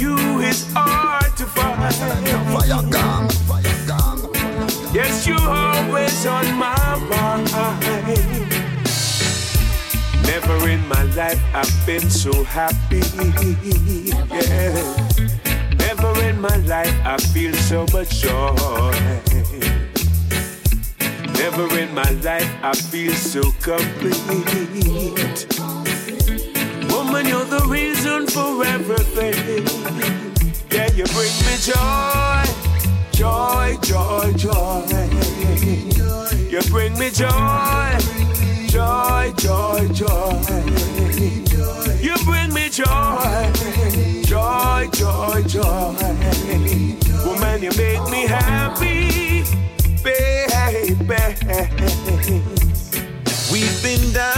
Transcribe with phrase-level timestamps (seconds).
[0.00, 1.94] you is hard to find.
[4.94, 7.50] Yes, you always on my mind.
[10.22, 13.02] Never in my life I've been so happy.
[14.30, 14.72] Yeah.
[15.78, 18.54] Never in my life I feel so much joy.
[21.34, 25.48] Never in my life I feel so complete
[27.26, 29.64] you're the reason for everything.
[30.70, 32.44] Yeah, you bring me joy,
[33.12, 34.84] joy, joy, joy.
[36.48, 37.98] You bring me joy,
[38.68, 40.38] joy, joy, joy.
[42.00, 43.50] You bring me joy,
[44.24, 45.94] joy, joy, joy.
[47.24, 49.44] Woman, you make me happy,
[50.04, 50.38] baby.
[53.50, 54.37] We've been down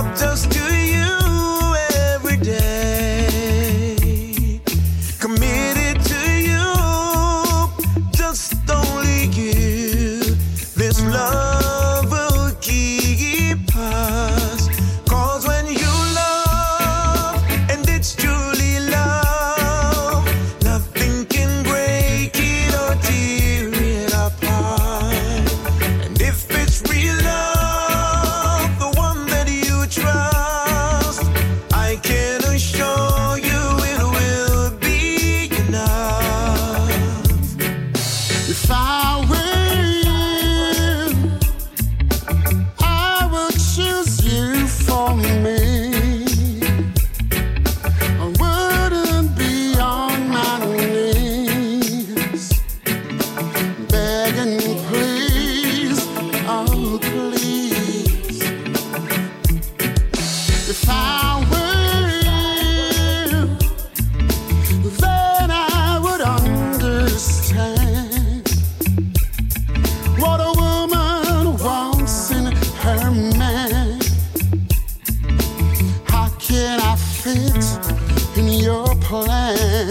[0.00, 0.59] up just to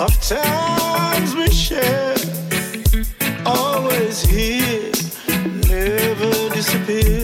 [0.00, 2.16] of times we share,
[3.44, 4.92] Always here,
[5.68, 7.21] never disappear.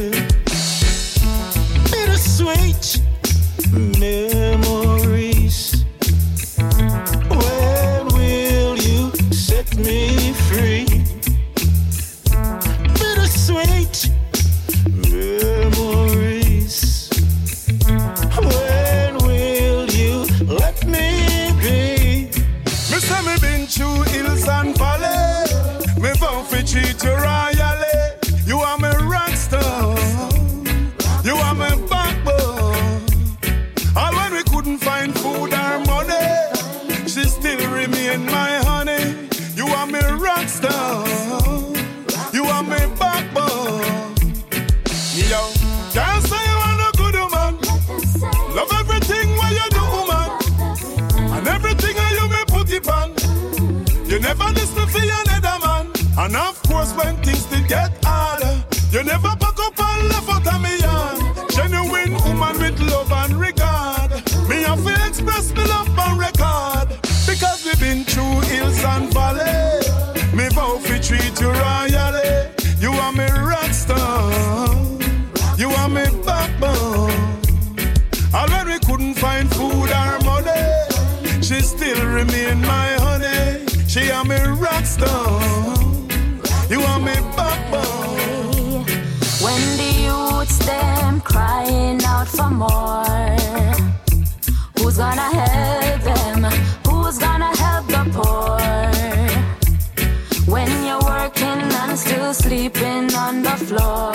[101.99, 104.13] still sleeping on the floor.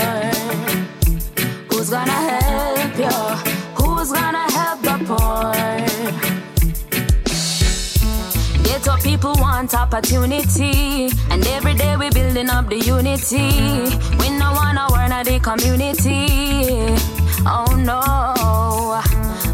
[1.70, 3.20] Who's gonna help you?
[3.78, 5.54] Who's gonna help the poor?
[8.64, 13.50] Ghetto people want opportunity, and every day we building up the unity.
[14.20, 16.22] We no wanna warn the community.
[17.46, 18.02] Oh no,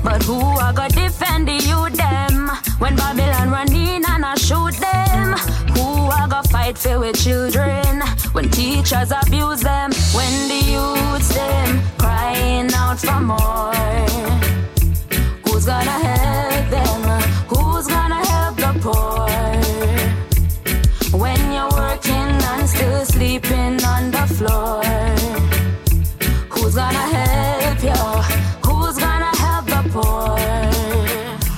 [0.04, 5.34] but who are gonna defend you them when Babylon run in and I shoot them?
[5.76, 5.88] Who
[6.18, 7.89] are gonna fight for with children?
[8.40, 9.92] When teachers abuse them.
[10.16, 13.74] When the youths them crying out for more.
[15.44, 17.02] Who's gonna help them?
[17.50, 19.28] Who's gonna help the poor?
[21.20, 24.86] When you're working and still sleeping on the floor.
[26.50, 28.02] Who's gonna help you?
[28.66, 30.40] Who's gonna help the poor?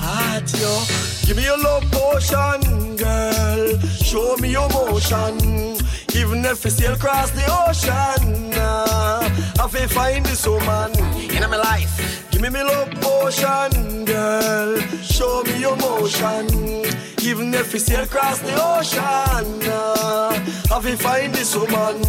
[0.02, 0.82] Hot yo,
[1.26, 3.78] give me your love potion, girl.
[4.02, 5.72] Show me your motion.
[6.22, 9.28] Even if we sail across the ocean, uh,
[9.58, 10.92] I feel find this woman
[11.34, 12.30] in my life.
[12.30, 14.78] Give me me love potion, girl.
[15.02, 16.46] Show me your motion.
[17.22, 20.30] Even if we sail across the ocean, uh,
[20.70, 22.04] I feel find this woman.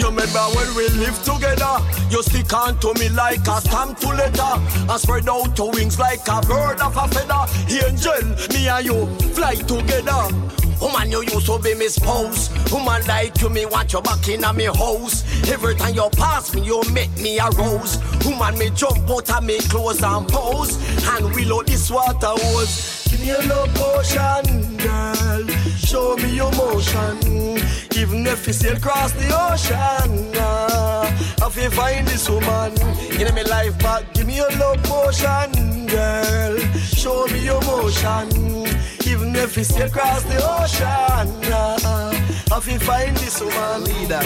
[0.00, 1.76] You remember when we lived together?
[2.08, 4.54] You stick on to me like a stamp to letter.
[4.88, 7.44] And spread out your wings like a bird of a feather.
[7.86, 10.67] Angel, me and you fly together.
[10.80, 12.50] Woman, you used to be my spouse.
[12.72, 15.24] Woman like you, me want your back in a me house.
[15.48, 17.98] Every time you pass me, you make me a rose.
[18.24, 20.76] Woman, me jump out of me clothes and pose.
[21.08, 23.06] And load this water hose.
[23.10, 25.46] Give me a love potion, girl.
[25.78, 27.58] Show me your motion.
[27.96, 32.72] Even if you sail across the ocean, uh, I feel find this woman
[33.18, 34.12] in my life back.
[34.14, 36.58] Give me a love potion, girl.
[36.94, 38.68] Show me your motion.
[39.10, 42.12] Even if you sail across the ocean, uh,
[42.52, 43.84] I feel find this woman.
[43.84, 44.20] Leader,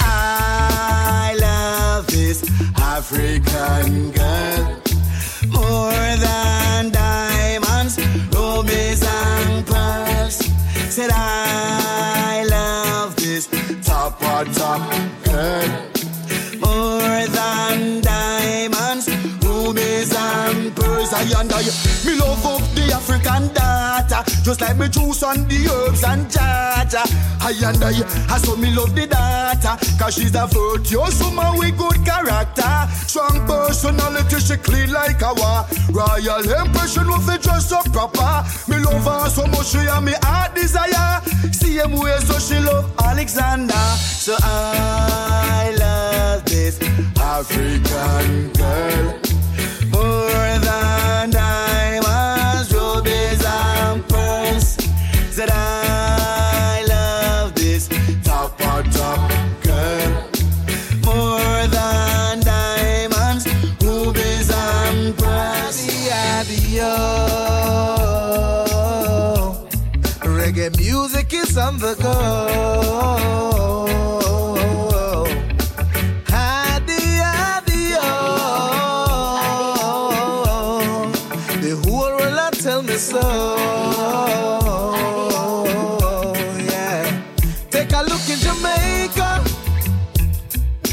[0.00, 2.42] I love this
[2.76, 4.80] African girl
[5.50, 7.98] more than diamonds,
[8.32, 10.36] rubies, and pearls.
[10.88, 13.48] Said I love this
[13.82, 14.80] top or top
[15.24, 15.68] girl
[16.60, 19.08] more than diamonds,
[19.44, 21.12] rubies, and pearls.
[21.12, 21.62] I and I,
[22.06, 23.52] me love up the African
[24.44, 27.02] just like me juice on the herbs and jaja.
[27.40, 27.92] I and I,
[28.32, 32.86] I saw me love the data, cause she's a virtuous woman with good character.
[33.08, 35.64] Strong personality, she clean like a war.
[35.90, 38.44] Royal impression of it dress up proper.
[38.68, 41.22] Me love her so much, she and me heart desire.
[41.50, 43.84] Same way so she love Alexander.
[43.98, 46.78] So I love this
[47.16, 49.23] African girl
[71.14, 72.12] music is on the go.
[81.62, 83.20] The whole world tell me so.
[86.70, 87.22] Yeah.
[87.70, 89.44] Take a look in Jamaica.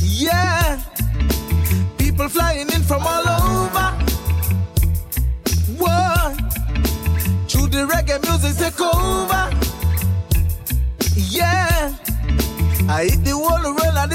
[0.02, 0.80] Yeah.
[1.98, 3.88] People flying in from all over.
[5.78, 6.36] What?
[7.50, 9.01] Through the reggae music over.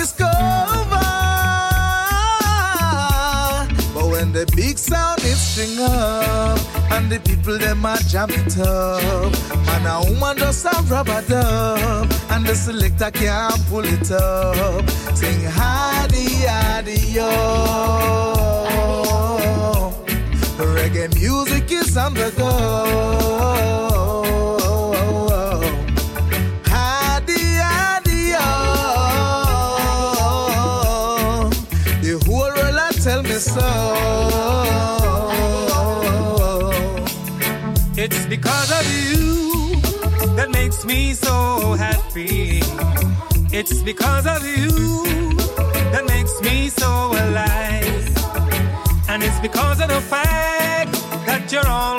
[0.07, 1.09] Discover.
[3.95, 6.59] But when the big sound is string up
[6.93, 9.33] and the people them a jam it up,
[9.67, 14.89] man a woman just a rubber dub and the selector can't pull it up.
[15.17, 17.31] Sing hadi hadi yo.
[20.77, 23.86] Reggae music is on the go.
[37.99, 39.81] It's because of you
[40.37, 42.61] that makes me so happy.
[43.53, 44.71] It's because of you
[45.93, 48.17] that makes me so alive.
[49.09, 50.93] And it's because of the fact
[51.27, 51.96] that you're always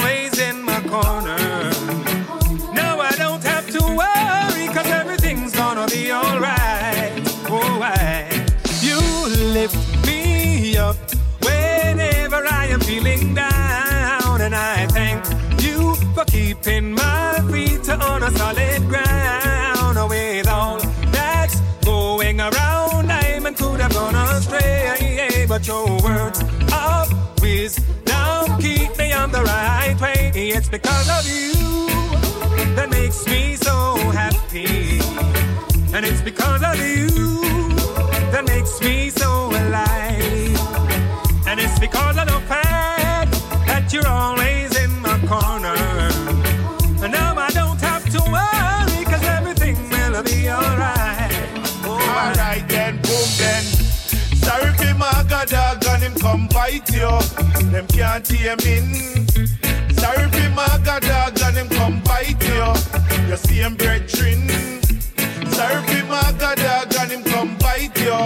[25.67, 30.31] your words of wisdom keep me on the right way.
[30.33, 31.51] It's because of you
[32.75, 34.99] that makes me so happy.
[35.93, 37.09] And it's because of you
[38.31, 41.47] that makes me so alive.
[41.47, 43.31] And it's because of the fact
[43.67, 44.36] that you're always
[56.27, 57.13] come bite you.
[57.71, 58.87] Them can't tame in.
[59.95, 62.67] Sorry for my god dog and him come bite you.
[63.29, 64.41] You see him brethren.
[65.55, 68.19] Sorry for my god dog and him come bite you.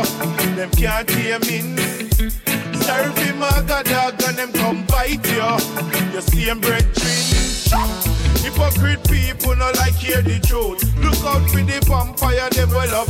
[0.58, 1.78] Them can't tame in.
[2.86, 5.50] Sorry for my god dog and him come bite you.
[6.14, 7.22] You see him brethren.
[8.44, 10.82] Hypocrite people not like hear the truth.
[11.04, 13.10] Look out for the vampire, them will love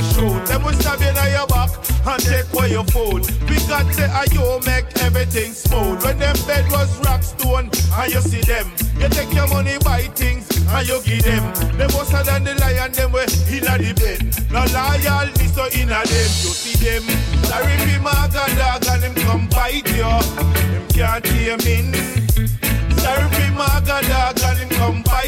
[2.05, 3.27] and take away your food.
[3.50, 6.03] We got say a you make everything smooth.
[6.03, 10.03] When them bed was rock stone and you see them, you take your money buy
[10.15, 11.43] things and you give them.
[11.77, 14.22] Them worse than the lion, them way inna the bed.
[14.51, 17.03] No loyalty so inna them, you see them.
[17.46, 20.03] Sorry be my god dog and them come bite you.
[20.03, 21.91] Them can't hear me.
[22.98, 25.21] Sorry for my god dog and him come bite